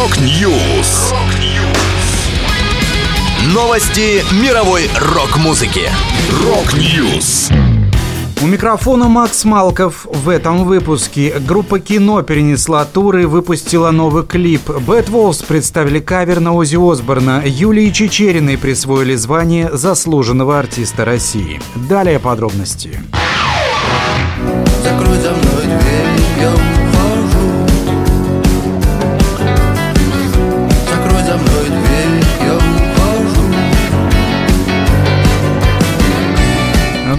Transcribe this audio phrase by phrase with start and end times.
[0.00, 1.12] Rock News.
[3.52, 5.90] Новости мировой рок-музыки.
[6.42, 7.50] Rock News.
[8.40, 10.06] У микрофона Макс Малков.
[10.10, 14.70] В этом выпуске группа «Кино» перенесла тур и выпустила новый клип.
[14.70, 17.42] Bad Wolves представили кавер на Ози Осборна.
[17.44, 21.60] Юлии Чечериной присвоили звание заслуженного артиста России.
[21.74, 23.00] Далее подробности.
[23.02, 23.19] Закрой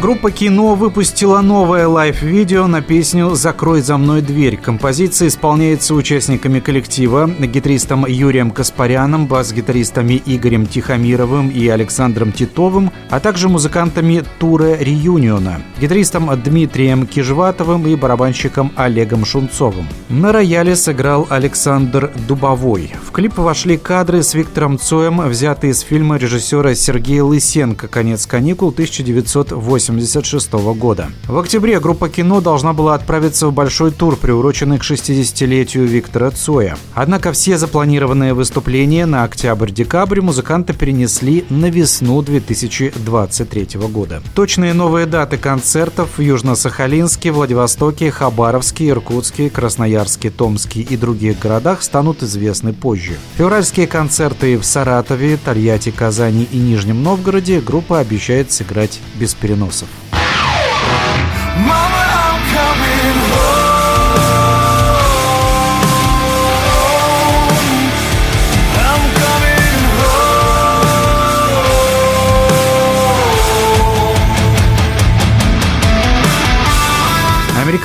[0.00, 4.56] Группа «Кино» выпустила новое лайв-видео на песню «Закрой за мной дверь».
[4.56, 13.48] Композиция исполняется участниками коллектива, гитаристом Юрием Каспаряном, бас-гитаристами Игорем Тихомировым и Александром Титовым, а также
[13.48, 19.88] музыкантами тура «Реюниона», гитаристом Дмитрием Кижватовым и барабанщиком Олегом Шунцовым.
[20.08, 22.92] На рояле сыграл Александр Дубовой.
[23.04, 28.68] В клип вошли кадры с Виктором Цоем, взятые из фильма режиссера Сергея Лысенко «Конец каникул»
[28.68, 31.08] 1980 1986 года.
[31.26, 36.76] В октябре группа «Кино» должна была отправиться в большой тур, приуроченный к 60-летию Виктора Цоя.
[36.94, 44.22] Однако все запланированные выступления на октябрь-декабрь музыканты перенесли на весну 2023 года.
[44.34, 52.22] Точные новые даты концертов в Южно-Сахалинске, Владивостоке, Хабаровске, Иркутске, Красноярске, Томске и других городах станут
[52.22, 53.16] известны позже.
[53.36, 59.77] Февральские концерты в Саратове, Тольятти, Казани и Нижнем Новгороде группа обещает сыграть без переноса.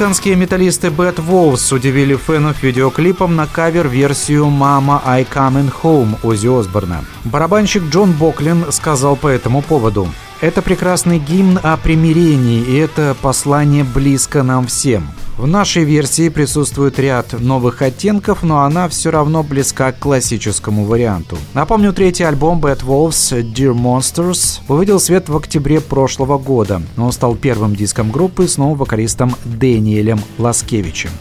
[0.04, 7.06] Американские металлисты Bad Wolves удивили фенов видеоклипом на кавер-версию «Mama, I Coming Home» Оззи Осборна.
[7.24, 10.08] Барабанщик Джон Боклин сказал по этому поводу–
[10.44, 15.08] это прекрасный гимн о примирении, и это послание близко нам всем.
[15.38, 21.38] В нашей версии присутствует ряд новых оттенков, но она все равно близка к классическому варианту.
[21.54, 26.82] Напомню, третий альбом Bad Wolves Dear Monsters увидел свет в октябре прошлого года.
[26.98, 31.12] Он стал первым диском группы с новым вокалистом Дэниелем Ласкевичем.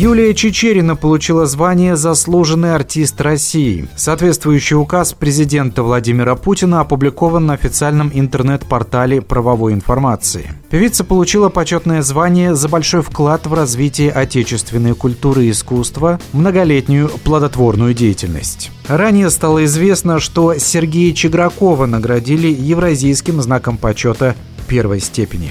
[0.00, 3.88] Юлия Чечерина получила звание «Заслуженный артист России».
[3.96, 10.52] Соответствующий указ президента Владимира Путина опубликован на официальном интернет-портале правовой информации.
[10.70, 17.92] Певица получила почетное звание за большой вклад в развитие отечественной культуры и искусства, многолетнюю плодотворную
[17.92, 18.70] деятельность.
[18.86, 24.36] Ранее стало известно, что Сергея Чегракова наградили Евразийским знаком почета
[24.68, 25.50] первой степени.